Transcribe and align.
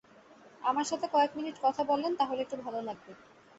আমার 0.61 0.85
সাথে 0.85 1.05
কয়েক 1.07 1.31
মিনিট 1.35 1.55
কথা 1.61 1.81
বলেন, 1.83 2.11
তাহলে 2.15 2.39
একটু 2.41 2.55
ভালো 2.65 2.79
লাগবে। 2.81 3.11